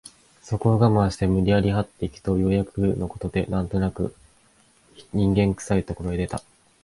[0.41, 4.15] そこを我慢して無理やりに這って行くとようやくの事で何となく
[5.13, 6.41] 人間臭い所へ出た